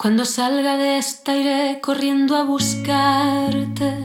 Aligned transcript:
Cuando 0.00 0.24
salga 0.24 0.78
de 0.78 0.96
esta 0.96 1.36
iré 1.36 1.78
corriendo 1.82 2.34
a 2.34 2.44
buscarte. 2.44 3.98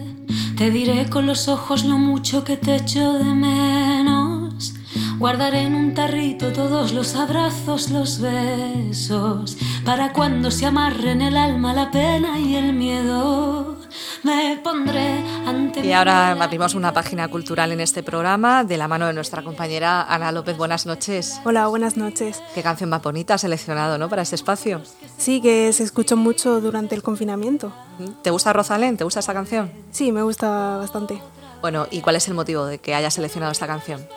Te 0.58 0.70
diré 0.70 1.10
con 1.10 1.26
los 1.26 1.48
ojos 1.48 1.86
lo 1.86 1.98
mucho 1.98 2.44
que 2.44 2.58
te 2.58 2.76
echo 2.76 3.14
de 3.14 3.24
menos. 3.24 4.74
Guardaré 5.18 5.62
en 5.62 5.74
un 5.74 5.94
tarrito 5.94 6.52
todos 6.52 6.92
los 6.92 7.16
abrazos, 7.16 7.92
los 7.92 8.20
besos, 8.20 9.56
para 9.86 10.12
cuando 10.12 10.52
se 10.52 10.66
amarren 10.66 11.22
el 11.22 11.38
alma, 11.38 11.74
la 11.74 11.90
pena 11.92 12.40
y 12.40 12.56
el 12.56 12.74
miedo. 12.74 13.78
Me 14.26 14.60
pondré 14.64 15.24
ante 15.46 15.86
Y 15.86 15.92
ahora 15.92 16.32
abrimos 16.32 16.74
una 16.74 16.92
página 16.92 17.28
cultural 17.28 17.72
en 17.72 17.80
este 17.80 18.02
programa 18.02 18.64
de 18.64 18.76
la 18.76 18.88
mano 18.88 19.06
de 19.06 19.14
nuestra 19.14 19.44
compañera 19.44 20.02
Ana 20.02 20.32
López. 20.32 20.58
Buenas 20.58 20.88
noches. 20.88 21.40
Hola, 21.44 21.68
buenas 21.68 21.96
noches. 21.96 22.42
Qué 22.56 22.64
canción 22.64 22.90
más 22.90 23.04
bonita 23.04 23.36
has 23.36 23.42
seleccionado, 23.42 24.00
¿no? 24.00 24.10
Para 24.10 24.24
este 24.24 24.34
espacio. 24.34 24.82
Sí, 25.16 25.42
que 25.42 25.72
se 25.74 25.84
escuchó 25.84 26.18
mucho 26.18 26.60
durante 26.60 26.96
el 26.96 27.04
confinamiento. 27.04 27.72
¿Te 28.24 28.32
gusta 28.32 28.52
Rosalén? 28.52 28.98
¿Te 28.98 29.04
gusta 29.04 29.20
esta 29.20 29.36
canción? 29.36 29.72
Sí, 29.92 30.12
me 30.12 30.24
gusta 30.24 30.78
bastante. 30.78 31.22
Bueno, 31.62 31.86
¿y 31.92 32.02
cuál 32.02 32.16
es 32.16 32.28
el 32.28 32.34
motivo 32.34 32.66
de 32.66 32.80
que 32.80 32.96
hayas 32.96 33.14
seleccionado 33.14 33.52
esta 33.52 33.68
canción? 33.68 34.08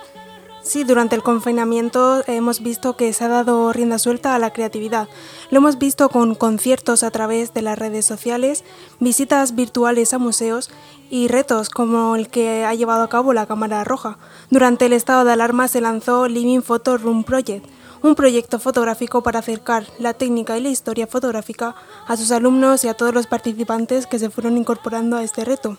Sí, 0.68 0.84
durante 0.84 1.16
el 1.16 1.22
confinamiento 1.22 2.22
hemos 2.26 2.60
visto 2.60 2.94
que 2.94 3.14
se 3.14 3.24
ha 3.24 3.28
dado 3.28 3.72
rienda 3.72 3.98
suelta 3.98 4.34
a 4.34 4.38
la 4.38 4.52
creatividad. 4.52 5.08
Lo 5.50 5.60
hemos 5.60 5.78
visto 5.78 6.10
con 6.10 6.34
conciertos 6.34 7.04
a 7.04 7.10
través 7.10 7.54
de 7.54 7.62
las 7.62 7.78
redes 7.78 8.04
sociales, 8.04 8.64
visitas 9.00 9.54
virtuales 9.54 10.12
a 10.12 10.18
museos 10.18 10.70
y 11.08 11.28
retos 11.28 11.70
como 11.70 12.16
el 12.16 12.28
que 12.28 12.66
ha 12.66 12.74
llevado 12.74 13.02
a 13.02 13.08
cabo 13.08 13.32
la 13.32 13.46
Cámara 13.46 13.82
Roja. 13.82 14.18
Durante 14.50 14.84
el 14.84 14.92
estado 14.92 15.24
de 15.24 15.32
alarma 15.32 15.68
se 15.68 15.80
lanzó 15.80 16.28
Living 16.28 16.60
Photo 16.60 16.98
Room 16.98 17.24
Project, 17.24 17.64
un 18.02 18.14
proyecto 18.14 18.58
fotográfico 18.58 19.22
para 19.22 19.38
acercar 19.38 19.86
la 19.98 20.12
técnica 20.12 20.58
y 20.58 20.60
la 20.60 20.68
historia 20.68 21.06
fotográfica 21.06 21.76
a 22.06 22.14
sus 22.18 22.30
alumnos 22.30 22.84
y 22.84 22.88
a 22.88 22.94
todos 22.94 23.14
los 23.14 23.26
participantes 23.26 24.06
que 24.06 24.18
se 24.18 24.28
fueron 24.28 24.58
incorporando 24.58 25.16
a 25.16 25.24
este 25.24 25.46
reto. 25.46 25.78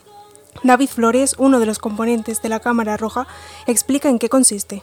David 0.64 0.90
Flores, 0.90 1.36
uno 1.38 1.60
de 1.60 1.66
los 1.66 1.80
componentes 1.80 2.42
de 2.42 2.50
la 2.50 2.60
Cámara 2.60 2.98
Roja, 2.98 3.28
explica 3.68 4.10
en 4.10 4.20
qué 4.20 4.30
consiste. 4.30 4.82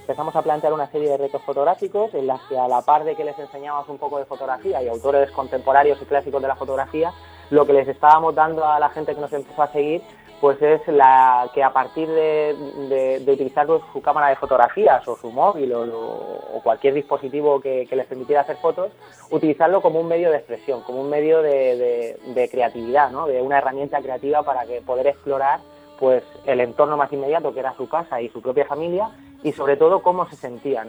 Empezamos 0.00 0.34
a 0.36 0.42
plantear 0.42 0.72
una 0.72 0.90
serie 0.90 1.10
de 1.10 1.18
retos 1.18 1.42
fotográficos 1.42 2.14
en 2.14 2.26
las 2.26 2.40
que 2.48 2.58
a 2.58 2.66
la 2.66 2.80
par 2.80 3.04
de 3.04 3.14
que 3.14 3.24
les 3.24 3.38
enseñábamos 3.38 3.88
un 3.90 3.98
poco 3.98 4.18
de 4.18 4.24
fotografía 4.24 4.82
y 4.82 4.88
autores 4.88 5.30
contemporáneos 5.32 5.98
y 6.00 6.06
clásicos 6.06 6.40
de 6.40 6.48
la 6.48 6.56
fotografía, 6.56 7.12
lo 7.50 7.66
que 7.66 7.74
les 7.74 7.86
estábamos 7.88 8.34
dando 8.34 8.64
a 8.64 8.80
la 8.80 8.88
gente 8.88 9.14
que 9.14 9.20
nos 9.20 9.32
empezó 9.32 9.62
a 9.62 9.70
seguir 9.70 10.02
pues 10.40 10.60
es 10.62 10.86
la 10.88 11.50
que 11.52 11.62
a 11.62 11.72
partir 11.72 12.08
de, 12.08 13.24
utilizar 13.26 13.66
su 13.92 14.00
cámara 14.00 14.28
de 14.28 14.36
fotografías 14.36 15.06
o 15.08 15.16
su 15.16 15.30
móvil 15.32 15.72
o, 15.74 16.60
cualquier 16.62 16.94
dispositivo 16.94 17.60
que, 17.60 17.88
les 17.90 18.06
permitiera 18.06 18.42
hacer 18.42 18.56
fotos, 18.56 18.92
utilizarlo 19.30 19.80
como 19.80 20.00
un 20.00 20.08
medio 20.08 20.30
de 20.30 20.38
expresión, 20.38 20.82
como 20.82 21.00
un 21.00 21.10
medio 21.10 21.42
de, 21.42 22.48
creatividad, 22.50 23.10
¿no? 23.10 23.26
de 23.26 23.42
una 23.42 23.58
herramienta 23.58 24.00
creativa 24.00 24.42
para 24.42 24.64
que 24.64 24.80
poder 24.80 25.08
explorar 25.08 25.60
pues 25.98 26.22
el 26.46 26.60
entorno 26.60 26.96
más 26.96 27.12
inmediato 27.12 27.52
que 27.52 27.60
era 27.60 27.74
su 27.74 27.88
casa 27.88 28.20
y 28.20 28.28
su 28.28 28.40
propia 28.40 28.64
familia 28.66 29.10
y 29.42 29.52
sobre 29.52 29.76
todo 29.76 30.02
cómo 30.02 30.28
se 30.28 30.36
sentían. 30.36 30.88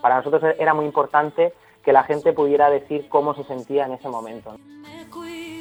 para 0.00 0.16
nosotros 0.16 0.54
era 0.58 0.74
muy 0.74 0.84
importante 0.84 1.52
que 1.84 1.92
la 1.92 2.04
gente 2.04 2.32
pudiera 2.32 2.70
decir 2.70 3.08
cómo 3.08 3.34
se 3.34 3.44
sentía 3.44 3.86
en 3.86 3.92
ese 3.92 4.08
momento. 4.08 4.54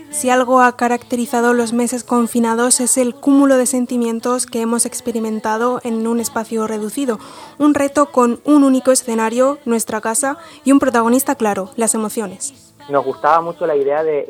Si 0.09 0.29
algo 0.29 0.61
ha 0.61 0.75
caracterizado 0.77 1.53
los 1.53 1.73
meses 1.73 2.03
confinados 2.03 2.79
es 2.79 2.97
el 2.97 3.13
cúmulo 3.13 3.57
de 3.57 3.65
sentimientos 3.65 4.45
que 4.45 4.61
hemos 4.61 4.85
experimentado 4.85 5.79
en 5.83 6.07
un 6.07 6.19
espacio 6.19 6.65
reducido, 6.65 7.19
un 7.59 7.73
reto 7.73 8.07
con 8.07 8.39
un 8.45 8.63
único 8.63 8.91
escenario, 8.91 9.59
nuestra 9.65 10.01
casa, 10.01 10.37
y 10.63 10.71
un 10.71 10.79
protagonista 10.79 11.35
claro, 11.35 11.69
las 11.75 11.93
emociones. 11.93 12.73
Nos 12.89 13.03
gustaba 13.03 13.41
mucho 13.41 13.67
la 13.67 13.75
idea 13.75 14.01
de, 14.01 14.25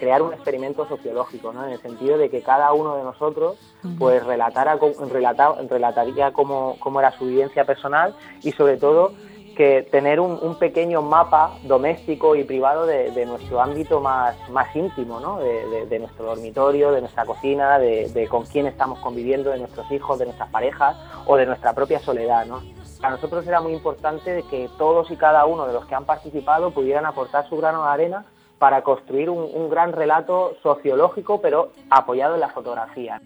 crear 0.00 0.22
un 0.22 0.32
experimento 0.32 0.88
sociológico, 0.88 1.52
¿no? 1.52 1.66
en 1.66 1.72
el 1.72 1.80
sentido 1.80 2.16
de 2.16 2.30
que 2.30 2.40
cada 2.40 2.72
uno 2.72 2.96
de 2.96 3.04
nosotros 3.04 3.56
pues 3.98 4.24
relatara, 4.24 4.78
relataría 5.70 6.32
cómo, 6.32 6.76
cómo 6.80 7.00
era 7.00 7.16
su 7.18 7.26
vivencia 7.26 7.66
personal 7.66 8.16
y 8.42 8.52
sobre 8.52 8.78
todo 8.78 9.12
que 9.54 9.82
tener 9.90 10.20
un, 10.20 10.56
pequeño 10.58 11.02
mapa 11.02 11.56
doméstico 11.62 12.36
y 12.36 12.44
privado 12.44 12.86
de, 12.86 13.26
nuestro 13.26 13.60
ámbito 13.60 14.00
más, 14.00 14.36
más 14.50 14.74
íntimo, 14.74 15.20
¿no? 15.20 15.38
de, 15.38 15.98
nuestro 15.98 16.26
dormitorio, 16.26 16.92
de 16.92 17.00
nuestra 17.00 17.24
cocina, 17.24 17.78
de, 17.78 18.28
con 18.30 18.44
quién 18.44 18.66
estamos 18.66 18.98
conviviendo, 19.00 19.50
de 19.50 19.58
nuestros 19.58 19.90
hijos, 19.90 20.18
de 20.18 20.26
nuestras 20.26 20.50
parejas 20.50 20.96
o 21.26 21.36
de 21.36 21.46
nuestra 21.46 21.72
propia 21.72 22.00
soledad. 22.00 22.46
¿no? 22.46 22.62
Para 23.00 23.14
nosotros 23.14 23.46
era 23.46 23.60
muy 23.60 23.72
importante 23.72 24.44
que 24.50 24.68
todos 24.78 25.10
y 25.10 25.16
cada 25.16 25.44
uno 25.46 25.66
de 25.66 25.72
los 25.72 25.86
que 25.86 25.94
han 25.94 26.04
participado 26.04 26.70
pudieran 26.70 27.06
aportar 27.06 27.48
su 27.48 27.56
grano 27.56 27.84
de 27.84 27.90
arena 27.90 28.24
para 28.58 28.82
construir 28.82 29.30
un, 29.30 29.48
un 29.52 29.68
gran 29.68 29.92
relato 29.92 30.56
sociológico, 30.62 31.40
pero 31.40 31.72
apoyado 31.90 32.34
en 32.34 32.40
la 32.40 32.48
fotografía. 32.48 33.20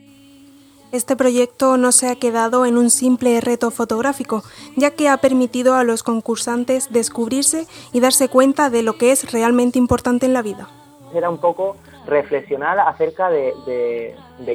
Este 0.91 1.17
proyecto 1.17 1.77
no 1.77 1.93
se 1.93 2.09
ha 2.09 2.17
quedado 2.17 2.65
en 2.65 2.79
un 2.79 2.89
simple 2.89 3.39
reto 3.43 3.71
fotográfico, 3.71 4.43
ya 4.75 4.93
que 4.93 5.11
ha 5.11 5.19
permitido 5.19 5.75
a 5.75 5.85
los 5.85 6.03
concursantes 6.03 6.91
descubrirse 6.91 7.67
y 7.93 8.01
darse 8.01 8.31
cuenta 8.31 8.71
de 8.71 8.83
lo 8.83 8.97
que 8.97 9.13
es 9.13 9.31
realmente 9.31 9.79
importante 9.79 10.25
en 10.25 10.33
la 10.33 10.41
vida. 10.41 10.67
Era 11.15 11.29
un 11.29 11.39
poco 11.39 11.77
reflexionar 12.07 12.79
acerca 12.79 13.29
de, 13.29 13.53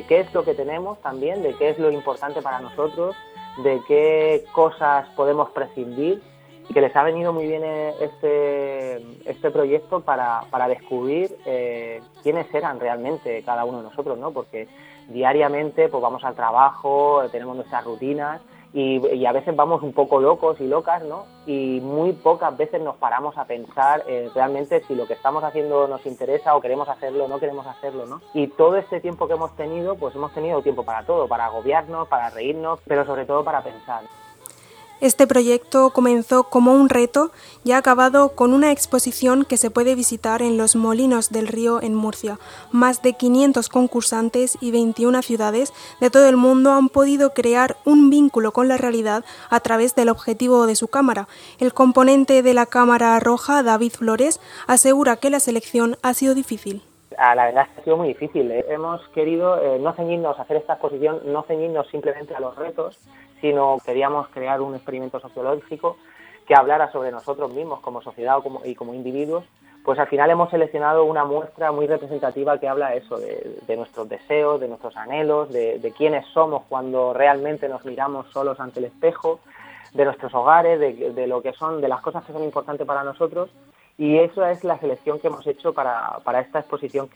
qué 0.08 0.20
es 0.22 0.34
lo 0.34 0.44
que 0.44 0.56
tenemos 0.56 1.00
también, 1.02 1.44
de 1.44 1.54
qué 1.56 1.70
es 1.70 1.78
lo 1.78 1.92
importante 1.92 2.42
para 2.42 2.62
nosotros, 2.62 3.16
de 3.64 3.80
qué 3.88 4.44
cosas 4.54 5.08
podemos 5.16 5.52
prescindir 5.52 6.20
que 6.72 6.82
les 6.82 6.96
ha 6.96 7.04
venido 7.04 7.34
muy 7.34 7.48
bien 7.48 7.64
eh, 7.64 7.94
este, 8.00 8.96
este 9.30 9.52
proyecto 9.52 10.02
para, 10.02 10.46
descubrir 10.68 11.36
eh, 11.46 12.02
quiénes 12.22 12.54
eran 12.54 12.80
realmente 12.80 13.44
cada 13.44 13.66
uno 13.66 13.80
de 13.80 13.84
nosotros, 13.86 14.18
¿no? 14.18 14.32
Porque 14.32 14.68
diariamente 15.10 15.90
pues 15.90 16.02
vamos 16.02 16.24
al 16.24 16.36
trabajo, 16.36 17.24
tenemos 17.32 17.56
nuestras 17.56 17.84
rutinas 17.84 18.42
y, 18.74 19.26
a 19.26 19.32
veces 19.32 19.56
vamos 19.56 19.84
un 19.84 19.94
poco 19.94 20.20
locos 20.20 20.60
y 20.60 20.68
locas, 20.68 21.04
¿no? 21.04 21.26
Y 21.46 21.80
muy 21.82 22.14
pocas 22.14 22.58
veces 22.58 22.82
nos 22.82 22.96
paramos 22.96 23.38
a 23.38 23.46
pensar 23.46 24.04
eh, 24.08 24.32
realmente 24.34 24.82
si 24.88 24.96
lo 24.96 25.06
que 25.06 25.14
estamos 25.14 25.44
haciendo 25.44 25.88
nos 25.88 26.04
interesa 26.08 26.56
o 26.56 26.62
queremos 26.62 26.90
hacerlo 26.90 27.26
o 27.26 27.28
no 27.28 27.40
queremos 27.40 27.68
hacerlo, 27.68 28.08
¿no? 28.08 28.22
Y 28.34 28.48
todo 28.48 28.78
este 28.78 29.00
tiempo 29.00 29.28
que 29.28 29.34
hemos 29.34 29.56
tenido, 29.56 29.96
pues 29.96 30.16
hemos 30.16 30.34
tenido 30.34 30.64
tiempo 30.64 30.84
para 30.84 31.06
todo, 31.06 31.28
para 31.28 31.46
agobiarnos, 31.46 32.08
para 32.08 32.32
reírnos, 32.32 32.80
pero 32.88 33.06
sobre 33.06 33.26
todo 33.26 33.44
para 33.44 33.62
pensar. 33.62 34.04
Este 35.04 35.28
proyecto 35.28 35.90
comenzó 35.90 36.46
como 36.46 36.74
un 36.74 36.88
reto 36.88 37.32
y 37.66 37.74
ha 37.74 37.78
acabado 37.78 38.30
con 38.30 38.54
una 38.54 38.72
exposición 38.72 39.44
que 39.44 39.58
se 39.58 39.70
puede 39.70 39.96
visitar 39.96 40.42
en 40.42 40.58
los 40.58 40.78
Molinos 40.78 41.30
del 41.30 41.50
Río 41.50 41.82
en 41.82 41.94
Murcia. 41.94 42.40
Más 42.72 43.02
de 43.02 43.12
500 43.12 43.68
concursantes 43.68 44.58
y 44.62 44.72
21 44.72 45.22
ciudades 45.22 45.74
de 46.00 46.10
todo 46.10 46.30
el 46.30 46.38
mundo 46.38 46.72
han 46.72 46.88
podido 46.88 47.34
crear 47.34 47.76
un 47.84 48.10
vínculo 48.10 48.54
con 48.54 48.70
la 48.70 48.78
realidad 48.78 49.26
a 49.50 49.60
través 49.60 49.94
del 49.94 50.08
objetivo 50.08 50.68
de 50.68 50.76
su 50.78 50.88
cámara. 50.88 51.28
El 51.60 51.74
componente 51.74 52.42
de 52.42 52.54
la 52.54 52.66
Cámara 52.66 53.20
Roja, 53.20 53.62
David 53.62 53.92
Flores, 53.92 54.40
asegura 54.68 55.18
que 55.18 55.30
la 55.30 55.42
selección 55.42 55.98
ha 56.02 56.14
sido 56.14 56.34
difícil. 56.34 56.82
Ah, 57.18 57.36
la 57.36 57.48
verdad 57.48 57.68
ha 57.78 57.84
sido 57.84 57.98
muy 57.98 58.08
difícil. 58.08 58.50
¿eh? 58.50 58.66
Hemos 58.70 59.06
querido 59.10 59.62
eh, 59.62 59.80
no 59.80 59.92
ceñirnos 59.96 60.40
a 60.40 60.44
hacer 60.44 60.56
esta 60.56 60.74
exposición, 60.74 61.20
no 61.26 61.44
ceñirnos 61.44 61.90
simplemente 61.90 62.34
a 62.34 62.40
los 62.40 62.56
retos, 62.56 62.98
sino 63.44 63.78
queríamos 63.86 64.30
crear 64.30 64.62
un 64.62 64.74
experimento 64.74 65.20
sociológico 65.20 65.98
que 66.48 66.56
hablara 66.56 66.90
sobre 66.94 67.12
nosotros 67.12 67.54
mismos 67.54 67.82
como 67.82 68.02
sociedad 68.02 68.38
y 68.64 68.74
como 68.74 68.94
individuos, 68.94 69.44
pues 69.84 70.00
al 70.00 70.08
final 70.08 70.30
hemos 70.32 70.50
seleccionado 70.50 71.04
una 71.04 71.26
muestra 71.26 71.74
muy 71.74 71.86
representativa 71.86 72.58
que 72.58 72.70
habla 72.70 72.96
eso, 72.96 73.18
de, 73.18 73.76
nuestros 73.76 74.08
deseos, 74.08 74.62
de 74.62 74.70
nuestros 74.70 74.96
anhelos, 74.96 75.52
de, 75.52 75.94
quiénes 75.98 76.26
somos 76.28 76.64
cuando 76.70 77.14
realmente 77.14 77.68
nos 77.68 77.84
miramos 77.84 78.32
solos 78.32 78.62
ante 78.62 78.80
el 78.80 78.86
espejo, 78.86 79.42
de 79.94 80.06
nuestros 80.06 80.34
hogares, 80.34 80.80
de, 80.80 81.28
lo 81.28 81.42
que 81.42 81.52
son, 81.52 81.82
de 81.82 81.90
las 81.90 82.02
cosas 82.02 82.24
que 82.24 82.32
son 82.32 82.46
importantes 82.46 82.88
para 82.88 83.04
nosotros. 83.04 83.50
Y 83.98 84.20
esa 84.20 84.52
es 84.52 84.64
la 84.64 84.80
selección 84.80 85.20
que 85.20 85.28
hemos 85.28 85.46
hecho 85.48 85.74
para, 85.74 86.20
para 86.24 86.40
esta 86.40 86.60
exposición 86.60 87.10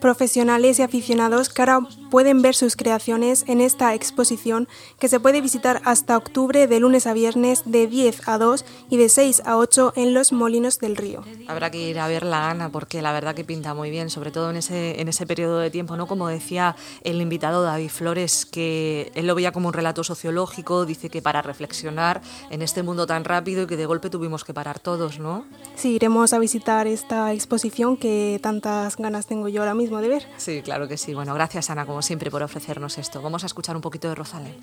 profesionales 0.00 0.78
y 0.78 0.82
aficionados 0.82 1.48
que 1.48 1.62
ahora 1.62 1.80
pueden 2.10 2.42
ver 2.42 2.54
sus 2.54 2.76
creaciones 2.76 3.44
en 3.46 3.60
esta 3.60 3.94
exposición 3.94 4.68
que 4.98 5.08
se 5.08 5.20
puede 5.20 5.40
visitar 5.40 5.80
hasta 5.84 6.16
octubre 6.16 6.66
de 6.66 6.80
lunes 6.80 7.06
a 7.06 7.12
viernes 7.12 7.62
de 7.64 7.86
10 7.86 8.28
a 8.28 8.38
2 8.38 8.64
y 8.90 8.96
de 8.96 9.08
6 9.08 9.42
a 9.44 9.56
8 9.56 9.92
en 9.96 10.12
los 10.12 10.32
Molinos 10.32 10.78
del 10.78 10.96
Río. 10.96 11.22
Habrá 11.46 11.70
que 11.70 11.78
ir 11.78 11.98
a 11.98 12.08
verla, 12.08 12.50
Ana, 12.50 12.70
porque 12.70 13.00
la 13.00 13.12
verdad 13.12 13.34
que 13.34 13.44
pinta 13.44 13.74
muy 13.74 13.90
bien, 13.90 14.10
sobre 14.10 14.30
todo 14.30 14.50
en 14.50 14.56
ese, 14.56 15.00
en 15.00 15.08
ese 15.08 15.26
periodo 15.26 15.58
de 15.58 15.70
tiempo, 15.70 15.96
¿no? 15.96 16.06
Como 16.06 16.28
decía 16.28 16.74
el 17.04 17.20
invitado 17.20 17.62
David 17.62 17.90
Flores, 17.90 18.44
que 18.44 19.12
él 19.14 19.26
lo 19.26 19.34
veía 19.34 19.52
como 19.52 19.68
un 19.68 19.74
relato 19.74 20.04
sociológico, 20.04 20.84
dice 20.84 21.10
que 21.10 21.22
para 21.22 21.42
reflexionar 21.42 22.22
en 22.50 22.62
este 22.62 22.82
mundo 22.82 23.06
tan 23.06 23.24
rápido 23.24 23.62
y 23.62 23.66
que 23.66 23.76
de 23.76 23.86
golpe 23.86 24.10
tuvimos 24.10 24.44
que 24.44 24.52
parar 24.52 24.80
todos, 24.80 25.18
¿no? 25.18 25.44
Sí, 25.76 25.94
iremos 25.94 26.32
a 26.32 26.38
visitar 26.38 26.86
esta 26.86 27.32
exposición 27.32 27.96
que 27.96 28.40
tantas 28.42 28.96
ganas 28.96 29.26
tengo 29.26 29.48
yo 29.48 29.62
ahora 29.62 29.74
mismo 29.74 29.81
de 29.90 30.08
ver. 30.08 30.26
Sí, 30.36 30.62
claro 30.62 30.88
que 30.88 30.96
sí. 30.96 31.14
Bueno, 31.14 31.34
gracias 31.34 31.70
Ana, 31.70 31.86
como 31.86 32.02
siempre, 32.02 32.30
por 32.30 32.42
ofrecernos 32.42 32.98
esto. 32.98 33.20
Vamos 33.22 33.42
a 33.42 33.46
escuchar 33.46 33.76
un 33.76 33.82
poquito 33.82 34.08
de 34.08 34.14
Rosalén. 34.14 34.54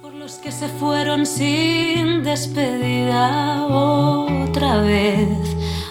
Por 0.00 0.14
los 0.14 0.34
que 0.34 0.52
se 0.52 0.68
fueron 0.68 1.26
sin 1.26 2.22
despedida 2.22 3.66
otra 3.66 4.80
vez 4.80 5.28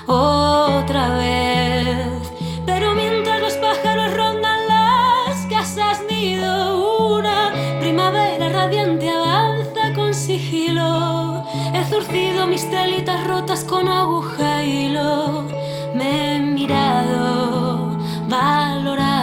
otra 0.10 1.10
vez. 1.18 2.32
Pero 2.66 2.96
mientras 2.96 3.40
los 3.42 3.54
pájaros 3.54 4.16
rondan 4.16 4.68
las 4.68 5.46
casas 5.48 6.02
nido, 6.10 7.16
una 7.16 7.52
primavera 7.80 8.50
radiante 8.50 9.10
avanza 9.10 9.94
con 9.94 10.14
sigilo. 10.14 11.44
He 11.74 11.84
zurcido 11.86 12.48
mis 12.48 12.70
telitas 12.70 13.26
rotas 13.28 13.64
con 13.64 13.88
aguja 13.88 14.64
y 14.64 14.88
hilo. 14.88 15.44
Me 15.94 16.36
he 16.36 16.40
mirado, 16.40 17.39
valorado, 18.30 19.19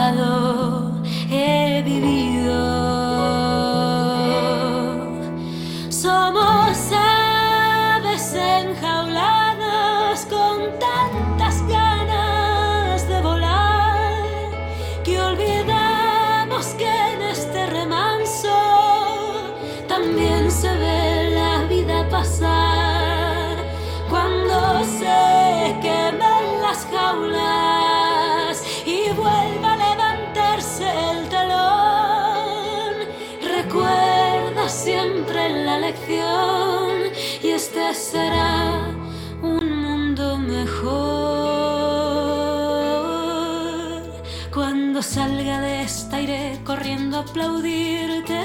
salga 45.16 45.60
de 45.60 45.82
esta 45.82 46.20
iré 46.20 46.60
corriendo 46.64 47.16
a 47.16 47.20
aplaudirte. 47.20 48.40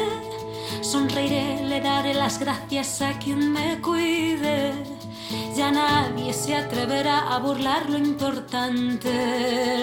Sonreiré, 0.82 1.64
le 1.64 1.82
daré 1.82 2.14
las 2.14 2.40
gracias 2.40 3.02
a 3.02 3.18
quien 3.20 3.52
me 3.52 3.82
cuide. 3.82 4.74
Ya 5.56 5.72
nadie 5.72 6.34
se 6.34 6.56
atreverá 6.56 7.34
a 7.34 7.40
burlar 7.40 7.90
lo 7.90 7.98
importante. 7.98 9.12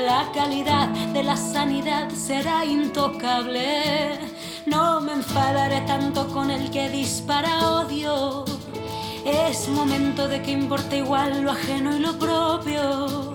La 0.07 0.31
calidad 0.33 0.89
de 0.89 1.23
la 1.23 1.37
sanidad 1.37 2.09
será 2.11 2.65
intocable. 2.65 4.19
No 4.67 5.01
me 5.01 5.13
enfadaré 5.13 5.81
tanto 5.83 6.29
con 6.29 6.51
el 6.51 6.71
que 6.71 6.89
dispara 6.89 7.53
odio. 7.81 8.48
Es 9.49 9.67
momento 9.67 10.29
de 10.29 10.43
que 10.43 10.51
importe 10.51 10.99
igual 10.99 11.41
lo 11.41 11.53
ajeno 11.53 11.97
y 11.97 12.01
lo 12.01 12.19
propio. 12.19 13.35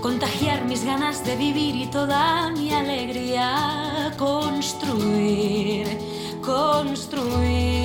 Contagiar 0.00 0.64
mis 0.64 0.82
ganas 0.82 1.26
de 1.26 1.36
vivir 1.36 1.76
y 1.76 1.86
toda 1.88 2.48
mi 2.52 2.72
alegría. 2.72 4.14
Construir, 4.16 5.98
construir. 6.40 7.76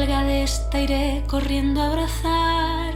Salga 0.00 0.24
de 0.24 0.44
esta 0.44 0.80
iré 0.80 1.22
corriendo 1.26 1.82
a 1.82 1.88
abrazar 1.88 2.89